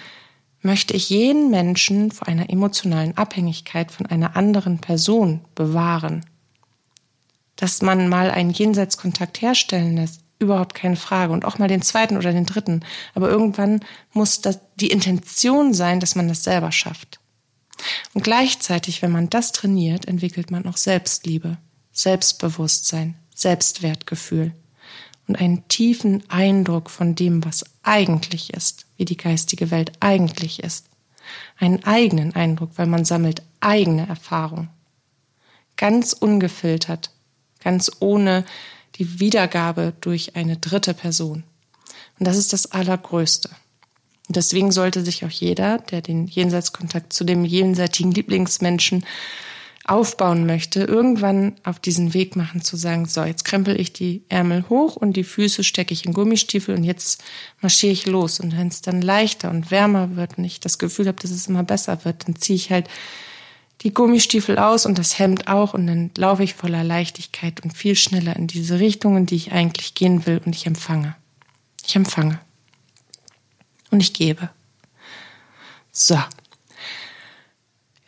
möchte 0.62 0.94
ich 0.94 1.10
jeden 1.10 1.50
Menschen 1.50 2.12
vor 2.12 2.28
einer 2.28 2.50
emotionalen 2.50 3.18
Abhängigkeit 3.18 3.92
von 3.92 4.06
einer 4.06 4.36
anderen 4.36 4.80
Person 4.80 5.42
bewahren. 5.54 6.26
Dass 7.58 7.82
man 7.82 8.08
mal 8.08 8.32
einen 8.32 8.52
Jenseitskontakt 8.52 9.42
herstellen 9.42 9.98
lässt, 9.98 10.22
überhaupt 10.40 10.74
keine 10.76 10.96
Frage. 10.96 11.34
Und 11.34 11.46
auch 11.46 11.58
mal 11.58 11.68
den 11.68 11.82
zweiten 11.82 12.18
oder 12.18 12.32
den 12.32 12.46
dritten. 12.46 12.84
Aber 13.16 13.30
irgendwann 13.30 13.82
muss 14.14 14.42
das 14.42 14.60
die 14.76 14.92
Intention 14.92 15.74
sein, 15.74 16.00
dass 16.00 16.16
man 16.16 16.28
das 16.28 16.44
selber 16.44 16.72
schafft. 16.72 17.20
Und 18.14 18.24
gleichzeitig, 18.24 19.02
wenn 19.02 19.12
man 19.12 19.30
das 19.30 19.52
trainiert, 19.52 20.08
entwickelt 20.08 20.52
man 20.52 20.66
auch 20.66 20.78
Selbstliebe. 20.78 21.58
Selbstbewusstsein, 21.92 23.16
Selbstwertgefühl 23.34 24.54
und 25.28 25.40
einen 25.40 25.68
tiefen 25.68 26.24
Eindruck 26.30 26.90
von 26.90 27.16
dem, 27.16 27.44
was 27.44 27.66
eigentlich 27.84 28.54
ist, 28.54 28.86
wie 28.98 29.06
die 29.06 29.18
geistige 29.18 29.72
Welt 29.72 29.92
eigentlich 30.00 30.64
ist. 30.64 30.86
Einen 31.58 31.84
eigenen 31.84 32.36
Eindruck, 32.36 32.72
weil 32.76 32.86
man 32.88 33.04
sammelt 33.04 33.42
eigene 33.60 34.08
Erfahrung. 34.08 34.70
Ganz 35.76 36.14
ungefiltert, 36.14 37.12
ganz 37.60 37.92
ohne 38.00 38.46
die 38.98 39.20
Wiedergabe 39.20 39.94
durch 40.02 40.36
eine 40.36 40.58
dritte 40.58 40.94
Person. 40.94 41.44
Und 42.20 42.28
das 42.28 42.38
ist 42.38 42.54
das 42.54 42.72
Allergrößte. 42.72 43.50
Und 44.28 44.36
deswegen 44.36 44.72
sollte 44.72 45.04
sich 45.04 45.24
auch 45.26 45.30
jeder, 45.30 45.78
der 45.78 46.02
den 46.02 46.28
Jenseitskontakt 46.28 47.14
zu 47.14 47.24
dem 47.24 47.46
jenseitigen 47.46 48.12
Lieblingsmenschen 48.12 49.06
aufbauen 49.86 50.46
möchte, 50.46 50.84
irgendwann 50.84 51.56
auf 51.64 51.80
diesen 51.80 52.14
Weg 52.14 52.36
machen 52.36 52.62
zu 52.62 52.76
sagen, 52.76 53.06
so, 53.06 53.24
jetzt 53.24 53.46
krempel 53.46 53.80
ich 53.80 53.94
die 53.94 54.22
Ärmel 54.28 54.66
hoch 54.68 54.98
und 54.98 55.14
die 55.14 55.24
Füße 55.24 55.64
stecke 55.64 55.94
ich 55.94 56.06
in 56.06 56.14
Gummistiefel 56.14 56.76
und 56.76 56.84
jetzt 56.84 57.24
marschiere 57.62 57.94
ich 57.94 58.06
los. 58.06 58.42
Und 58.42 58.58
wenn 58.58 58.68
es 58.68 58.82
dann 58.82 59.02
leichter 59.02 59.50
und 59.50 59.72
wärmer 59.72 60.18
wird 60.18 60.38
und 60.38 60.44
ich 60.44 60.60
das 60.60 60.78
Gefühl 60.78 61.08
habe, 61.08 61.22
dass 61.22 61.32
es 61.32 61.48
immer 61.48 61.64
besser 61.64 62.04
wird, 62.04 62.28
dann 62.28 62.36
ziehe 62.36 62.58
ich 62.58 62.70
halt 62.70 62.90
die 63.88 63.94
Gummistiefel 63.94 64.60
aus 64.60 64.86
und 64.86 64.98
das 64.98 65.18
Hemd 65.18 65.48
auch 65.48 65.74
und 65.74 65.88
dann 65.88 66.12
laufe 66.18 66.44
ich 66.44 66.56
voller 66.56 66.84
Leichtigkeit 66.84 67.62
und 67.62 67.72
viel 67.72 67.96
schneller 67.96 68.36
in 68.36 68.46
diese 68.46 68.82
Richtungen, 68.82 69.26
die 69.26 69.38
ich 69.38 69.54
eigentlich 69.54 69.94
gehen 69.94 70.26
will 70.26 70.42
und 70.46 70.54
ich 70.54 70.66
empfange. 70.66 71.16
Ich 71.86 71.96
empfange. 71.96 72.38
Und 73.90 74.02
ich 74.02 74.14
gebe. 74.14 74.50
So. 75.94 76.22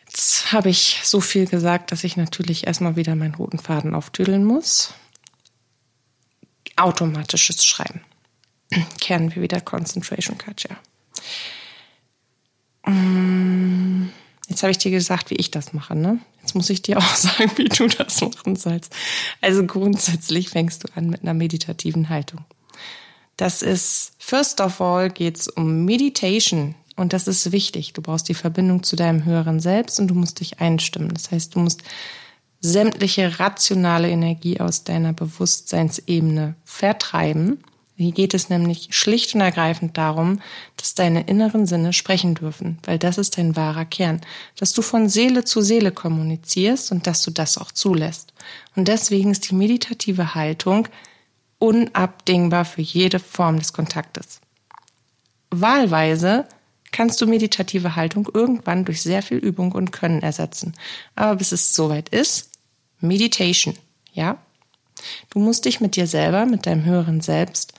Jetzt 0.05 0.51
habe 0.51 0.69
ich 0.69 0.99
so 1.05 1.21
viel 1.21 1.47
gesagt, 1.47 1.93
dass 1.93 2.03
ich 2.03 2.17
natürlich 2.17 2.67
erstmal 2.67 2.97
wieder 2.97 3.15
meinen 3.15 3.35
roten 3.35 3.57
Faden 3.57 3.95
auftüdeln 3.95 4.43
muss. 4.43 4.93
Automatisches 6.75 7.63
Schreiben. 7.63 8.01
Kehren 8.99 9.33
wir 9.33 9.41
wieder 9.41 9.61
Concentration 9.61 10.37
Culture. 10.37 10.75
Mm, 12.85 14.09
jetzt 14.49 14.63
habe 14.63 14.71
ich 14.71 14.77
dir 14.77 14.91
gesagt, 14.91 15.29
wie 15.29 15.35
ich 15.35 15.51
das 15.51 15.73
mache, 15.73 15.95
ne? 15.95 16.19
Jetzt 16.41 16.55
muss 16.55 16.69
ich 16.69 16.81
dir 16.81 16.97
auch 16.97 17.15
sagen, 17.15 17.51
wie 17.55 17.69
du 17.69 17.87
das 17.87 18.19
machen 18.21 18.55
sollst. 18.55 18.93
Also 19.39 19.65
grundsätzlich 19.65 20.49
fängst 20.49 20.83
du 20.83 20.87
an 20.95 21.09
mit 21.09 21.21
einer 21.21 21.33
meditativen 21.33 22.09
Haltung. 22.09 22.43
Das 23.37 23.61
ist, 23.61 24.11
first 24.17 24.59
of 24.59 24.81
all, 24.81 25.09
geht's 25.09 25.47
um 25.47 25.85
Meditation. 25.85 26.75
Und 26.97 27.13
das 27.13 27.27
ist 27.29 27.53
wichtig. 27.53 27.93
Du 27.93 28.01
brauchst 28.01 28.27
die 28.27 28.33
Verbindung 28.33 28.83
zu 28.83 28.97
deinem 28.97 29.23
höheren 29.23 29.61
Selbst 29.61 29.99
und 30.01 30.09
du 30.09 30.15
musst 30.15 30.41
dich 30.41 30.59
einstimmen. 30.59 31.13
Das 31.13 31.31
heißt, 31.31 31.55
du 31.55 31.59
musst 31.59 31.81
sämtliche 32.59 33.39
rationale 33.39 34.09
Energie 34.09 34.59
aus 34.59 34.83
deiner 34.83 35.13
Bewusstseinsebene 35.13 36.55
vertreiben. 36.65 37.63
Hier 37.99 38.13
geht 38.13 38.33
es 38.33 38.47
nämlich 38.47 38.87
schlicht 38.91 39.35
und 39.35 39.41
ergreifend 39.41 39.97
darum, 39.97 40.39
dass 40.77 40.95
deine 40.95 41.23
inneren 41.27 41.65
Sinne 41.65 41.91
sprechen 41.91 42.33
dürfen, 42.33 42.79
weil 42.85 42.97
das 42.97 43.17
ist 43.17 43.37
dein 43.37 43.57
wahrer 43.57 43.83
Kern, 43.83 44.21
dass 44.57 44.71
du 44.71 44.81
von 44.81 45.09
Seele 45.09 45.43
zu 45.43 45.59
Seele 45.59 45.91
kommunizierst 45.91 46.93
und 46.93 47.07
dass 47.07 47.23
du 47.23 47.31
das 47.31 47.57
auch 47.57 47.73
zulässt. 47.73 48.31
Und 48.77 48.87
deswegen 48.87 49.31
ist 49.31 49.49
die 49.49 49.55
meditative 49.55 50.33
Haltung 50.33 50.87
unabdingbar 51.57 52.63
für 52.63 52.81
jede 52.81 53.19
Form 53.19 53.59
des 53.59 53.73
Kontaktes. 53.73 54.39
Wahlweise 55.49 56.47
kannst 56.93 57.19
du 57.19 57.27
meditative 57.27 57.97
Haltung 57.97 58.29
irgendwann 58.33 58.85
durch 58.85 59.01
sehr 59.01 59.21
viel 59.21 59.39
Übung 59.39 59.73
und 59.73 59.91
Können 59.91 60.21
ersetzen. 60.21 60.73
Aber 61.15 61.35
bis 61.35 61.51
es 61.51 61.75
soweit 61.75 62.07
ist, 62.07 62.51
Meditation, 63.01 63.75
ja? 64.13 64.37
Du 65.29 65.39
musst 65.39 65.65
dich 65.65 65.81
mit 65.81 65.95
dir 65.95 66.07
selber, 66.07 66.45
mit 66.45 66.65
deinem 66.65 66.85
höheren 66.85 67.21
Selbst 67.21 67.73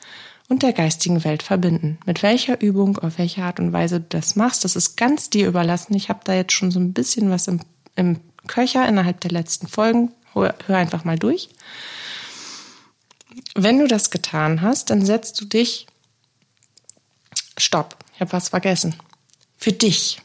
und 0.49 0.63
der 0.63 0.73
geistigen 0.73 1.23
Welt 1.25 1.43
verbinden. 1.43 1.99
Mit 2.07 2.23
welcher 2.23 2.61
Übung, 2.61 2.99
auf 2.99 3.19
welche 3.19 3.43
Art 3.43 3.61
und 3.61 3.73
Weise 3.73 4.01
du 4.01 4.07
das 4.09 4.37
machst, 4.37 4.65
das 4.65 4.77
ist 4.77 4.97
ganz 4.97 5.31
dir 5.31 5.47
überlassen. 5.47 5.95
Ich 5.95 6.09
habe 6.09 6.21
da 6.25 6.35
jetzt 6.35 6.53
schon 6.53 6.71
so 6.71 6.81
ein 6.81 6.93
bisschen 6.93 7.31
was 7.31 7.47
im, 7.47 7.61
im 7.95 8.21
Köcher 8.47 8.87
innerhalb 8.89 9.21
der 9.21 9.31
letzten 9.31 9.69
Folgen. 9.69 10.13
Hör, 10.33 10.55
hör 10.67 10.77
einfach 10.77 11.05
mal 11.05 11.19
durch. 11.19 11.51
Wenn 13.55 13.79
du 13.79 13.87
das 13.87 14.11
getan 14.11 14.61
hast, 14.61 14.91
dann 14.91 15.05
setzt 15.05 15.41
du 15.41 15.45
dich. 15.45 15.87
Stopp, 17.57 17.97
ich 18.15 18.21
habe 18.21 18.33
was 18.33 18.49
vergessen. 18.49 18.97
Für 19.57 19.73
dich, 19.73 20.21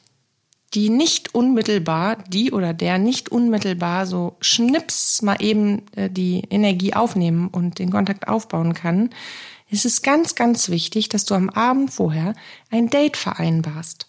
die 0.76 0.90
nicht 0.90 1.34
unmittelbar, 1.34 2.18
die 2.28 2.52
oder 2.52 2.74
der 2.74 2.98
nicht 2.98 3.30
unmittelbar 3.30 4.06
so 4.06 4.36
schnips 4.42 5.22
mal 5.22 5.38
eben 5.42 5.84
äh, 5.96 6.10
die 6.10 6.44
Energie 6.50 6.94
aufnehmen 6.94 7.48
und 7.48 7.80
den 7.80 7.90
Kontakt 7.90 8.28
aufbauen 8.28 8.74
kann, 8.74 9.10
ist 9.70 9.86
es 9.86 10.02
ganz, 10.02 10.36
ganz 10.36 10.70
wichtig, 10.70 11.10
dass 11.10 11.26
du 11.26 11.34
am 11.34 11.50
Abend 11.50 11.92
vorher 11.92 12.36
ein 12.70 12.90
Date 12.90 13.18
vereinbarst. 13.18 14.08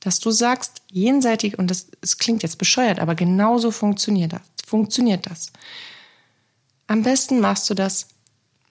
Dass 0.00 0.18
du 0.18 0.32
sagst, 0.32 0.82
jenseitig, 0.90 1.58
und 1.58 1.70
das, 1.70 1.86
das 2.00 2.18
klingt 2.18 2.42
jetzt 2.42 2.58
bescheuert, 2.58 2.98
aber 2.98 3.14
genauso 3.14 3.70
funktioniert 3.70 4.32
das. 4.32 4.42
Funktioniert 4.66 5.26
das. 5.30 5.52
Am 6.88 7.02
besten 7.04 7.40
machst 7.40 7.70
du 7.70 7.74
das 7.74 8.08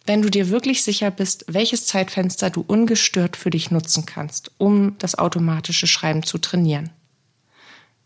wenn 0.05 0.21
du 0.21 0.29
dir 0.29 0.50
wirklich 0.50 0.83
sicher 0.83 1.11
bist, 1.11 1.45
welches 1.47 1.85
Zeitfenster 1.85 2.50
du 2.50 2.63
ungestört 2.65 3.38
für 3.38 3.50
dich 3.50 3.71
nutzen 3.71 4.05
kannst, 4.05 4.51
um 4.57 4.97
das 4.97 5.17
automatische 5.17 5.88
Schreiben 5.88 6.23
zu 6.23 6.38
trainieren. 6.38 6.89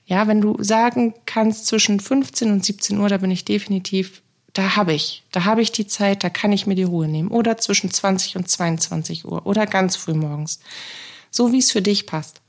Ja, 0.06 0.28
wenn 0.28 0.42
du 0.42 0.62
sagen 0.62 1.14
kannst, 1.26 1.66
zwischen 1.66 2.00
15 2.00 2.52
und 2.52 2.64
17 2.64 2.98
Uhr, 3.00 3.10
da 3.10 3.18
bin 3.18 3.32
ich 3.32 3.44
definitiv, 3.44 4.22
da 4.54 4.76
habe 4.76 4.94
ich, 4.94 5.24
da 5.32 5.46
habe 5.46 5.62
ich 5.62 5.72
die 5.72 5.88
Zeit, 5.88 6.24
da 6.24 6.30
kann 6.30 6.52
ich 6.52 6.68
mir 6.68 6.76
die 6.76 6.84
Ruhe 6.84 7.08
nehmen. 7.08 7.30
Oder 7.30 7.58
zwischen 7.58 7.92
20 7.92 8.38
und 8.38 8.48
22 8.48 9.26
Uhr 9.26 9.46
oder 9.46 9.66
ganz 9.66 9.96
früh 9.96 10.14
morgens. 10.14 10.60
So 11.32 11.52
wie 11.52 11.58
es 11.58 11.72
für 11.72 11.82
dich 11.82 12.06
passt. 12.06 12.42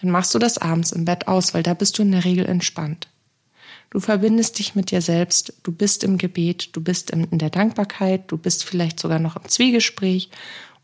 Dann 0.00 0.10
machst 0.10 0.34
du 0.34 0.38
das 0.38 0.56
abends 0.56 0.92
im 0.92 1.04
Bett 1.04 1.28
aus, 1.28 1.52
weil 1.52 1.62
da 1.62 1.74
bist 1.74 1.98
du 1.98 2.02
in 2.02 2.12
der 2.12 2.24
Regel 2.24 2.46
entspannt. 2.46 3.08
Du 3.90 3.98
verbindest 3.98 4.58
dich 4.58 4.76
mit 4.76 4.92
dir 4.92 5.02
selbst, 5.02 5.52
du 5.64 5.72
bist 5.72 6.04
im 6.04 6.16
Gebet, 6.16 6.70
du 6.76 6.80
bist 6.80 7.10
in 7.10 7.26
der 7.38 7.50
Dankbarkeit, 7.50 8.22
du 8.28 8.38
bist 8.38 8.64
vielleicht 8.64 9.00
sogar 9.00 9.18
noch 9.18 9.36
im 9.36 9.48
Zwiegespräch. 9.48 10.30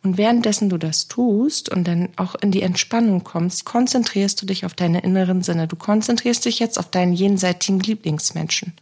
Und 0.06 0.18
währenddessen 0.18 0.68
du 0.68 0.78
das 0.78 1.08
tust 1.08 1.68
und 1.68 1.88
dann 1.88 2.10
auch 2.14 2.36
in 2.36 2.52
die 2.52 2.62
Entspannung 2.62 3.24
kommst, 3.24 3.64
konzentrierst 3.64 4.40
du 4.40 4.46
dich 4.46 4.64
auf 4.64 4.72
deine 4.72 5.00
inneren 5.00 5.42
Sinne. 5.42 5.66
Du 5.66 5.74
konzentrierst 5.74 6.44
dich 6.44 6.60
jetzt 6.60 6.78
auf 6.78 6.88
deinen 6.92 7.12
jenseitigen 7.12 7.80
Lieblingsmenschen. 7.80 8.72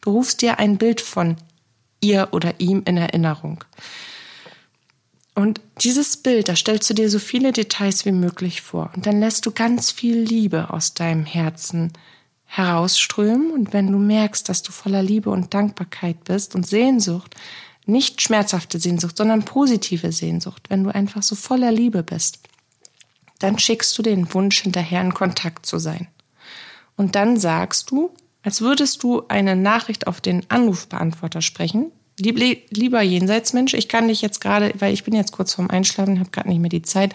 Du 0.00 0.12
rufst 0.12 0.40
dir 0.40 0.58
ein 0.58 0.78
Bild 0.78 1.02
von 1.02 1.36
ihr 2.00 2.28
oder 2.32 2.54
ihm 2.58 2.84
in 2.86 2.96
Erinnerung. 2.96 3.62
Und 5.34 5.60
dieses 5.82 6.16
Bild, 6.16 6.48
da 6.48 6.56
stellst 6.56 6.88
du 6.88 6.94
dir 6.94 7.10
so 7.10 7.18
viele 7.18 7.52
Details 7.52 8.06
wie 8.06 8.12
möglich 8.12 8.62
vor. 8.62 8.92
Und 8.96 9.04
dann 9.04 9.20
lässt 9.20 9.44
du 9.44 9.50
ganz 9.50 9.90
viel 9.90 10.20
Liebe 10.20 10.70
aus 10.70 10.94
deinem 10.94 11.26
Herzen 11.26 11.92
herausströmen 12.46 13.50
und 13.50 13.74
wenn 13.74 13.92
du 13.92 13.98
merkst, 13.98 14.48
dass 14.48 14.62
du 14.62 14.72
voller 14.72 15.02
Liebe 15.02 15.28
und 15.28 15.52
Dankbarkeit 15.52 16.24
bist 16.24 16.54
und 16.54 16.66
Sehnsucht, 16.66 17.36
nicht 17.86 18.22
schmerzhafte 18.22 18.78
Sehnsucht, 18.78 19.16
sondern 19.16 19.44
positive 19.44 20.12
Sehnsucht, 20.12 20.68
wenn 20.68 20.84
du 20.84 20.94
einfach 20.94 21.22
so 21.22 21.34
voller 21.34 21.72
Liebe 21.72 22.02
bist, 22.02 22.38
dann 23.38 23.58
schickst 23.58 23.96
du 23.98 24.02
den 24.02 24.32
Wunsch 24.34 24.62
hinterher 24.62 25.00
in 25.00 25.14
Kontakt 25.14 25.66
zu 25.66 25.78
sein. 25.78 26.08
Und 26.96 27.16
dann 27.16 27.36
sagst 27.36 27.90
du, 27.90 28.14
als 28.42 28.60
würdest 28.60 29.02
du 29.02 29.22
eine 29.28 29.56
Nachricht 29.56 30.06
auf 30.06 30.20
den 30.20 30.48
Anrufbeantworter 30.48 31.42
sprechen, 31.42 31.90
lieber 32.18 33.02
Jenseitsmensch, 33.02 33.74
ich 33.74 33.88
kann 33.88 34.08
dich 34.08 34.22
jetzt 34.22 34.40
gerade, 34.40 34.72
weil 34.78 34.92
ich 34.92 35.02
bin 35.02 35.14
jetzt 35.14 35.32
kurz 35.32 35.54
vorm 35.54 35.70
Einschlafen, 35.70 36.20
habe 36.20 36.30
gerade 36.30 36.48
nicht 36.48 36.60
mehr 36.60 36.68
die 36.68 36.82
Zeit, 36.82 37.14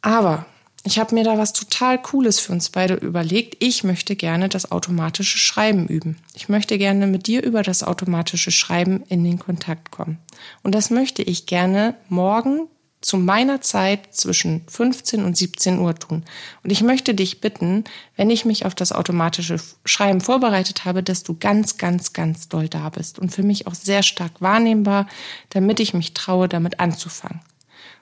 aber 0.00 0.46
ich 0.88 0.98
habe 0.98 1.14
mir 1.14 1.22
da 1.22 1.36
was 1.36 1.52
total 1.52 2.00
Cooles 2.00 2.40
für 2.40 2.52
uns 2.52 2.70
beide 2.70 2.94
überlegt. 2.94 3.56
Ich 3.62 3.84
möchte 3.84 4.16
gerne 4.16 4.48
das 4.48 4.72
automatische 4.72 5.36
Schreiben 5.36 5.86
üben. 5.86 6.16
Ich 6.34 6.48
möchte 6.48 6.78
gerne 6.78 7.06
mit 7.06 7.26
dir 7.26 7.42
über 7.42 7.62
das 7.62 7.82
automatische 7.82 8.50
Schreiben 8.50 9.02
in 9.10 9.22
den 9.22 9.38
Kontakt 9.38 9.90
kommen. 9.90 10.18
Und 10.62 10.74
das 10.74 10.88
möchte 10.88 11.22
ich 11.22 11.44
gerne 11.44 11.94
morgen 12.08 12.68
zu 13.02 13.18
meiner 13.18 13.60
Zeit 13.60 14.14
zwischen 14.14 14.62
15 14.66 15.24
und 15.24 15.36
17 15.36 15.78
Uhr 15.78 15.94
tun. 15.94 16.24
Und 16.64 16.70
ich 16.70 16.80
möchte 16.80 17.12
dich 17.12 17.42
bitten, 17.42 17.84
wenn 18.16 18.30
ich 18.30 18.46
mich 18.46 18.64
auf 18.64 18.74
das 18.74 18.92
automatische 18.92 19.60
Schreiben 19.84 20.22
vorbereitet 20.22 20.86
habe, 20.86 21.02
dass 21.02 21.22
du 21.22 21.36
ganz, 21.38 21.76
ganz, 21.76 22.14
ganz 22.14 22.48
doll 22.48 22.66
da 22.66 22.88
bist 22.88 23.18
und 23.18 23.28
für 23.28 23.42
mich 23.42 23.66
auch 23.66 23.74
sehr 23.74 24.02
stark 24.02 24.40
wahrnehmbar, 24.40 25.06
damit 25.50 25.80
ich 25.80 25.92
mich 25.92 26.14
traue, 26.14 26.48
damit 26.48 26.80
anzufangen 26.80 27.42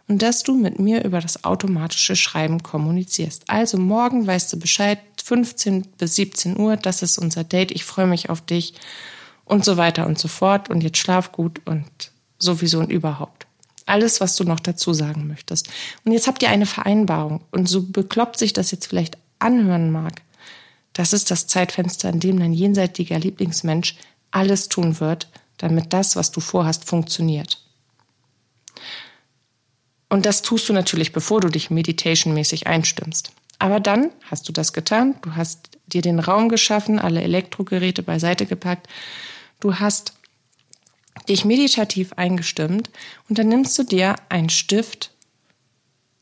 und 0.08 0.22
dass 0.22 0.42
du 0.42 0.56
mit 0.56 0.78
mir 0.78 1.04
über 1.04 1.20
das 1.20 1.44
automatische 1.44 2.16
Schreiben 2.16 2.62
kommunizierst. 2.62 3.44
Also 3.48 3.78
morgen 3.78 4.26
weißt 4.26 4.52
du 4.52 4.58
Bescheid, 4.58 4.98
15 5.22 5.82
bis 5.98 6.14
17 6.14 6.58
Uhr, 6.58 6.76
das 6.76 7.02
ist 7.02 7.18
unser 7.18 7.44
Date, 7.44 7.72
ich 7.72 7.84
freue 7.84 8.06
mich 8.06 8.30
auf 8.30 8.40
dich 8.40 8.75
und 9.44 9.64
so 9.64 9.76
weiter 9.76 10.06
und 10.06 10.18
so 10.18 10.28
fort 10.28 10.70
und 10.70 10.82
jetzt 10.82 10.98
schlaf 10.98 11.32
gut 11.32 11.60
und 11.64 11.86
sowieso 12.38 12.78
und 12.78 12.92
überhaupt. 12.92 13.46
Alles, 13.86 14.20
was 14.20 14.36
du 14.36 14.44
noch 14.44 14.60
dazu 14.60 14.92
sagen 14.92 15.28
möchtest. 15.28 15.68
Und 16.04 16.12
jetzt 16.12 16.26
habt 16.26 16.42
ihr 16.42 16.50
eine 16.50 16.66
Vereinbarung 16.66 17.40
und 17.52 17.68
so 17.68 17.82
bekloppt 17.82 18.38
sich 18.38 18.52
das 18.52 18.70
jetzt 18.70 18.86
vielleicht 18.86 19.16
anhören 19.38 19.90
mag. 19.90 20.22
Das 20.92 21.12
ist 21.12 21.30
das 21.30 21.46
Zeitfenster, 21.46 22.08
in 22.10 22.20
dem 22.20 22.38
dein 22.38 22.52
jenseitiger 22.52 23.18
Lieblingsmensch 23.18 23.96
alles 24.30 24.68
tun 24.68 24.98
wird, 24.98 25.28
damit 25.58 25.92
das, 25.92 26.16
was 26.16 26.32
du 26.32 26.40
vorhast, 26.40 26.84
funktioniert. 26.84 27.65
Und 30.08 30.26
das 30.26 30.42
tust 30.42 30.68
du 30.68 30.72
natürlich, 30.72 31.12
bevor 31.12 31.40
du 31.40 31.48
dich 31.48 31.70
meditation-mäßig 31.70 32.66
einstimmst. 32.66 33.32
Aber 33.58 33.80
dann 33.80 34.10
hast 34.30 34.48
du 34.48 34.52
das 34.52 34.72
getan, 34.72 35.16
du 35.22 35.34
hast 35.34 35.70
dir 35.86 36.02
den 36.02 36.20
Raum 36.20 36.48
geschaffen, 36.48 36.98
alle 36.98 37.22
Elektrogeräte 37.22 38.02
beiseite 38.02 38.46
gepackt, 38.46 38.88
du 39.60 39.76
hast 39.76 40.14
dich 41.28 41.44
meditativ 41.44 42.12
eingestimmt 42.14 42.90
und 43.28 43.38
dann 43.38 43.48
nimmst 43.48 43.78
du 43.78 43.82
dir 43.82 44.16
einen 44.28 44.50
Stift 44.50 45.10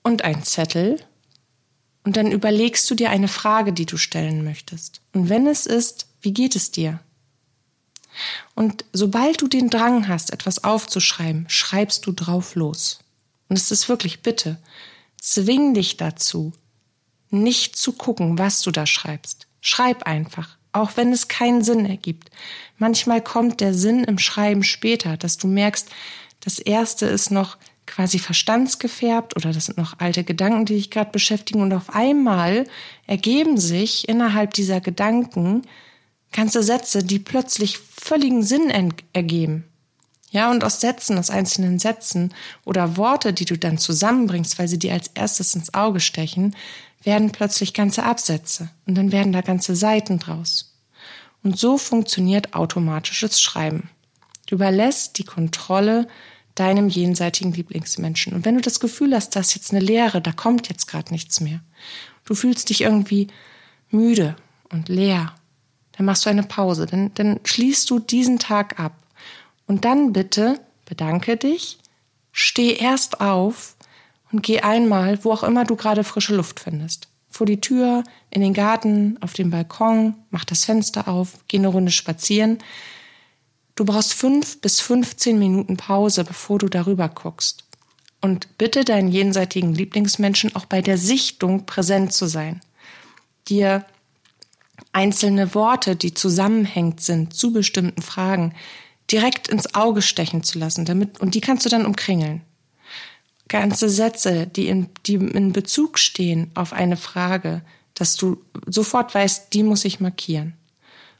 und 0.03 0.23
einen 0.23 0.45
Zettel 0.45 1.03
und 2.05 2.17
dann 2.17 2.31
überlegst 2.31 2.89
du 2.91 2.95
dir 2.95 3.11
eine 3.11 3.29
Frage, 3.29 3.73
die 3.73 3.87
du 3.87 3.97
stellen 3.97 4.45
möchtest. 4.45 5.01
Und 5.13 5.29
wenn 5.29 5.47
es 5.47 5.67
ist, 5.67 6.07
wie 6.21 6.33
geht 6.33 6.55
es 6.55 6.71
dir? 6.71 7.01
Und 8.55 8.85
sobald 8.93 9.43
du 9.43 9.49
den 9.49 9.71
Drang 9.71 10.07
hast, 10.07 10.33
etwas 10.33 10.63
aufzuschreiben, 10.63 11.47
schreibst 11.49 12.07
du 12.07 12.13
drauf 12.13 12.55
los. 12.55 13.04
Und 13.49 13.57
es 13.57 13.71
ist 13.71 13.89
wirklich, 13.89 14.23
bitte, 14.23 14.59
zwing 15.21 15.75
dich 15.75 15.97
dazu, 15.97 16.53
nicht 17.31 17.77
zu 17.77 17.93
gucken, 17.93 18.39
was 18.39 18.63
du 18.63 18.71
da 18.71 18.87
schreibst. 18.87 19.47
Schreib 19.61 20.05
einfach, 20.05 20.57
auch 20.73 20.97
wenn 20.97 21.13
es 21.13 21.29
keinen 21.29 21.63
Sinn 21.63 21.87
ergibt. 21.87 22.31
Manchmal 22.79 23.23
kommt 23.23 23.61
der 23.61 23.75
Sinn 23.75 24.05
im 24.05 24.19
Schreiben 24.19 24.63
später, 24.63 25.17
dass 25.17 25.37
du 25.37 25.47
merkst, 25.47 25.89
das 26.41 26.59
erste 26.59 27.07
ist 27.07 27.31
noch 27.31 27.57
quasi 27.87 28.19
verstandsgefärbt 28.19 29.37
oder 29.37 29.53
das 29.53 29.67
sind 29.67 29.79
noch 29.79 29.99
alte 29.99 30.25
Gedanken, 30.25 30.65
die 30.65 30.75
dich 30.75 30.91
gerade 30.91 31.11
beschäftigen 31.11 31.61
und 31.61 31.73
auf 31.73 31.91
einmal 31.91 32.67
ergeben 33.07 33.59
sich 33.59 34.09
innerhalb 34.09 34.55
dieser 34.55 34.81
Gedanken 34.81 35.63
ganze 36.33 36.63
Sätze, 36.63 37.05
die 37.05 37.19
plötzlich 37.19 37.79
völligen 37.79 38.43
Sinn 38.43 38.71
ergeben. 39.13 39.65
Ja, 40.35 40.51
und 40.51 40.65
aus 40.65 40.81
Sätzen, 40.81 41.17
aus 41.17 41.31
einzelnen 41.31 41.79
Sätzen 41.79 42.35
oder 42.65 42.97
Worte, 42.97 43.33
die 43.33 43.45
du 43.45 43.57
dann 43.57 43.79
zusammenbringst, 43.79 44.59
weil 44.59 44.67
sie 44.67 44.81
dir 44.81 44.93
als 44.93 45.07
erstes 45.15 45.55
ins 45.55 45.75
Auge 45.75 46.01
stechen, 46.01 46.57
werden 47.05 47.31
plötzlich 47.31 47.73
ganze 47.73 48.03
Absätze 48.03 48.69
und 48.85 48.97
dann 48.97 49.13
werden 49.13 49.33
da 49.33 49.43
ganze 49.43 49.77
Seiten 49.77 50.19
draus. 50.19 50.75
Und 51.45 51.57
so 51.57 51.79
funktioniert 51.79 52.53
automatisches 52.53 53.41
Schreiben. 53.41 53.91
Du 54.49 54.57
überlässt 54.57 55.19
die 55.19 55.25
Kontrolle 55.25 56.09
deinem 56.57 56.89
jenseitigen 56.89 57.53
Lieblingsmenschen. 57.53 58.33
Und 58.33 58.45
wenn 58.45 58.57
du 58.57 58.61
das 58.61 58.81
Gefühl 58.81 59.15
hast, 59.15 59.37
da 59.37 59.41
ist 59.41 59.55
jetzt 59.55 59.71
eine 59.71 59.85
Leere, 59.85 60.21
da 60.21 60.33
kommt 60.33 60.69
jetzt 60.69 60.89
gerade 60.89 61.13
nichts 61.13 61.39
mehr, 61.39 61.61
du 62.25 62.35
fühlst 62.35 62.71
dich 62.71 62.81
irgendwie 62.81 63.29
müde 63.89 64.35
und 64.69 64.89
leer, 64.89 65.33
dann 65.93 66.07
machst 66.07 66.27
du 66.27 66.31
eine 66.31 66.43
Pause, 66.43 66.87
dann, 66.87 67.15
dann 67.15 67.39
schließt 67.45 67.89
du 67.89 68.01
diesen 68.01 68.41
Tag 68.41 68.81
ab 68.81 68.95
und 69.67 69.85
dann 69.85 70.13
bitte 70.13 70.61
bedanke 70.85 71.37
dich, 71.37 71.79
steh 72.33 72.75
erst 72.75 73.21
auf 73.21 73.77
und 74.33 74.43
geh 74.43 74.61
einmal, 74.61 75.25
wo 75.25 75.33
auch 75.33 75.43
immer 75.43 75.65
du 75.65 75.77
gerade 75.77 76.05
frische 76.05 76.35
Luft 76.35 76.61
findest. 76.61 77.09
Vor 77.31 77.47
die 77.47 77.61
Tür, 77.61 78.05
in 78.31 78.43
den 78.43 78.55
Garten, 78.55 79.17
auf 79.21 79.33
den 79.33 79.51
Balkon, 79.51 80.15
mach 80.31 80.45
das 80.45 80.65
Fenster 80.65 81.09
auf, 81.09 81.45
geh 81.49 81.59
eine 81.59 81.69
Runde 81.69 81.91
spazieren. 81.91 82.59
Du 83.75 83.85
brauchst 83.85 84.15
fünf 84.15 84.61
bis 84.61 84.81
15 84.81 85.39
Minuten 85.39 85.77
Pause, 85.77 86.25
bevor 86.25 86.59
du 86.59 86.69
darüber 86.69 87.09
guckst. 87.09 87.65
Und 88.21 88.57
bitte 88.57 88.85
deinen 88.85 89.09
jenseitigen 89.09 89.75
Lieblingsmenschen 89.75 90.55
auch 90.55 90.65
bei 90.65 90.81
der 90.81 90.97
Sichtung 90.97 91.67
präsent 91.67 92.13
zu 92.13 92.27
sein. 92.27 92.61
Dir 93.49 93.85
einzelne 94.93 95.55
Worte, 95.55 95.97
die 95.97 96.15
zusammenhängend 96.15 97.01
sind 97.01 97.35
zu 97.35 97.53
bestimmten 97.53 98.01
Fragen, 98.01 98.55
direkt 99.11 99.49
ins 99.49 99.75
Auge 99.75 100.03
stechen 100.03 100.43
zu 100.43 100.59
lassen, 100.59 100.85
damit, 100.85 101.21
und 101.21 101.35
die 101.35 101.41
kannst 101.41 101.65
du 101.65 101.69
dann 101.69 101.87
umkringeln. 101.87 102.43
Ganze 103.49 103.89
Sätze, 103.89 104.47
die 104.47 104.69
in, 104.69 104.89
die 105.07 105.15
in 105.15 105.53
Bezug 105.53 105.99
stehen 105.99 106.51
auf 106.55 106.73
eine 106.73 106.97
Frage, 106.97 107.63
dass 107.95 108.17
du 108.17 108.43
sofort 108.67 109.15
weißt, 109.15 109.53
die 109.53 109.63
muss 109.63 109.85
ich 109.85 110.01
markieren. 110.01 110.55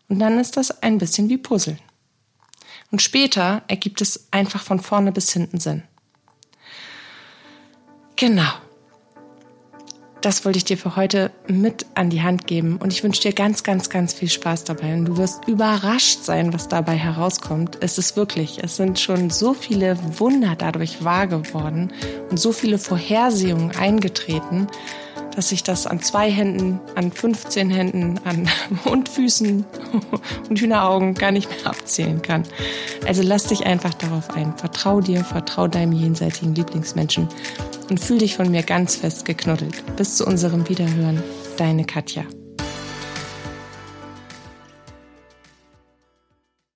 Und 0.09 0.19
dann 0.19 0.39
ist 0.39 0.57
das 0.57 0.83
ein 0.83 0.99
bisschen 0.99 1.29
wie 1.29 1.39
Puzzeln. 1.39 1.79
Und 2.91 3.03
später 3.03 3.63
ergibt 3.69 4.01
es 4.01 4.29
einfach 4.31 4.63
von 4.63 4.81
vorne 4.81 5.13
bis 5.13 5.33
hinten 5.33 5.61
Sinn. 5.61 5.83
Genau 8.17 8.53
das 10.25 10.47
wollte 10.47 10.57
ich 10.57 10.65
dir 10.65 10.79
für 10.79 10.97
heute 10.97 11.31
mit 11.49 11.85
an 11.95 12.09
die 12.09 12.23
Hand 12.23 12.47
geben. 12.47 12.79
Und 12.79 12.93
ich 12.95 13.03
wünsche 13.03 13.21
dir 13.21 13.35
ganz, 13.35 13.63
ganz, 13.63 13.91
ganz 13.91 14.15
viel 14.15 14.31
Spaß 14.31 14.65
dabei. 14.65 14.95
Und 14.95 15.05
du 15.05 15.19
wirst 15.19 15.47
überrascht 15.47 16.23
sein, 16.23 16.55
was 16.55 16.69
dabei 16.69 16.97
herauskommt. 16.97 17.77
Es 17.81 17.99
ist 17.99 18.17
wirklich, 18.17 18.59
es 18.63 18.77
sind 18.77 18.99
schon 18.99 19.29
so 19.29 19.53
viele 19.53 19.99
Wunder 20.19 20.55
dadurch 20.57 21.05
wahr 21.05 21.27
geworden 21.27 21.93
und 22.31 22.39
so 22.39 22.53
viele 22.53 22.79
Vorhersehungen 22.79 23.73
eingetreten, 23.77 24.67
dass 25.35 25.53
ich 25.53 25.63
das 25.63 25.87
an 25.87 26.01
zwei 26.01 26.31
Händen, 26.31 26.81
an 26.95 27.11
15 27.11 27.71
Händen, 27.71 28.21
an 28.25 28.49
Hundfüßen 28.85 29.65
und 30.49 30.61
Hühneraugen 30.61 31.15
gar 31.15 31.33
nicht 31.33 31.51
mehr 31.51 31.67
abzählen 31.67 32.23
kann. 32.23 32.45
Also 33.07 33.23
lass 33.23 33.45
dich 33.45 33.67
einfach 33.67 33.95
darauf 33.95 34.31
ein. 34.31 34.57
Vertrau 34.57 35.01
dir, 35.01 35.25
vertrau 35.25 35.69
deinem 35.69 35.93
jenseitigen 35.93 36.55
Lieblingsmenschen 36.55 37.29
und 37.91 38.01
fühl 38.01 38.19
dich 38.19 38.37
von 38.37 38.51
mir 38.51 38.63
ganz 38.63 38.97
fest 38.97 39.25
geknuddelt. 39.25 39.85
Bis 39.97 40.17
zu 40.17 40.27
unserem 40.27 40.69
Wiederhören, 40.69 41.23
deine 41.57 41.85
Katja. 41.85 42.25